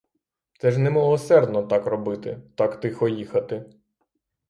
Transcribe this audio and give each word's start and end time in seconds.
Це 0.59 0.71
ж 0.71 0.79
немилосердно 0.79 1.63
так 1.63 1.85
робити— 1.85 2.41
так 2.55 2.79
тихо 2.79 3.07
їхати! 3.07 3.65